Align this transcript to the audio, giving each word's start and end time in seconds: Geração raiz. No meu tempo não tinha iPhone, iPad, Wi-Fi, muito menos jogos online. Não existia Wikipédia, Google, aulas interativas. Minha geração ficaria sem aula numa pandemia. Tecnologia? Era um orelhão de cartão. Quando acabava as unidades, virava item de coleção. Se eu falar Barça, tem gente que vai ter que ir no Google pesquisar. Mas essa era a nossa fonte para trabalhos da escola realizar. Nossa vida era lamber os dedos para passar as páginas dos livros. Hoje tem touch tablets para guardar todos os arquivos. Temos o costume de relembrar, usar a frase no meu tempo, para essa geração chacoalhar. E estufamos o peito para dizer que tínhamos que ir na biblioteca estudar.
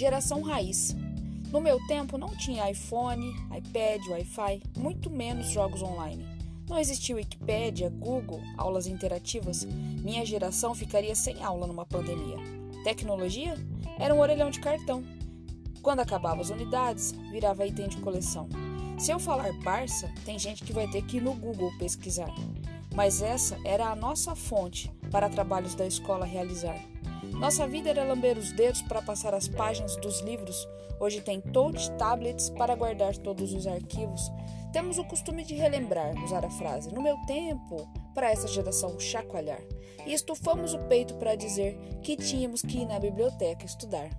Geração 0.00 0.40
raiz. 0.40 0.96
No 1.52 1.60
meu 1.60 1.78
tempo 1.86 2.16
não 2.16 2.34
tinha 2.34 2.70
iPhone, 2.70 3.36
iPad, 3.54 4.06
Wi-Fi, 4.08 4.62
muito 4.78 5.10
menos 5.10 5.50
jogos 5.50 5.82
online. 5.82 6.26
Não 6.66 6.78
existia 6.78 7.16
Wikipédia, 7.16 7.90
Google, 7.90 8.40
aulas 8.56 8.86
interativas. 8.86 9.62
Minha 10.02 10.24
geração 10.24 10.74
ficaria 10.74 11.14
sem 11.14 11.44
aula 11.44 11.66
numa 11.66 11.84
pandemia. 11.84 12.38
Tecnologia? 12.82 13.56
Era 13.98 14.14
um 14.14 14.20
orelhão 14.20 14.50
de 14.50 14.58
cartão. 14.58 15.04
Quando 15.82 16.00
acabava 16.00 16.40
as 16.40 16.48
unidades, 16.48 17.12
virava 17.30 17.66
item 17.66 17.86
de 17.86 17.98
coleção. 17.98 18.48
Se 18.98 19.10
eu 19.10 19.18
falar 19.18 19.52
Barça, 19.62 20.10
tem 20.24 20.38
gente 20.38 20.64
que 20.64 20.72
vai 20.72 20.88
ter 20.88 21.02
que 21.02 21.18
ir 21.18 21.22
no 21.22 21.34
Google 21.34 21.76
pesquisar. 21.78 22.34
Mas 22.94 23.22
essa 23.22 23.56
era 23.64 23.88
a 23.88 23.96
nossa 23.96 24.34
fonte 24.34 24.92
para 25.10 25.28
trabalhos 25.28 25.74
da 25.74 25.86
escola 25.86 26.24
realizar. 26.24 26.78
Nossa 27.32 27.66
vida 27.66 27.90
era 27.90 28.04
lamber 28.04 28.36
os 28.36 28.52
dedos 28.52 28.82
para 28.82 29.00
passar 29.02 29.34
as 29.34 29.48
páginas 29.48 29.96
dos 29.96 30.20
livros. 30.20 30.68
Hoje 30.98 31.20
tem 31.20 31.40
touch 31.40 31.90
tablets 31.92 32.50
para 32.50 32.74
guardar 32.74 33.16
todos 33.16 33.54
os 33.54 33.66
arquivos. 33.66 34.30
Temos 34.72 34.98
o 34.98 35.04
costume 35.04 35.44
de 35.44 35.54
relembrar, 35.54 36.14
usar 36.22 36.44
a 36.44 36.50
frase 36.50 36.92
no 36.92 37.02
meu 37.02 37.16
tempo, 37.26 37.88
para 38.14 38.30
essa 38.30 38.46
geração 38.46 39.00
chacoalhar. 39.00 39.62
E 40.06 40.12
estufamos 40.12 40.74
o 40.74 40.78
peito 40.80 41.14
para 41.14 41.34
dizer 41.34 41.76
que 42.02 42.16
tínhamos 42.16 42.62
que 42.62 42.78
ir 42.78 42.86
na 42.86 42.98
biblioteca 42.98 43.64
estudar. 43.64 44.10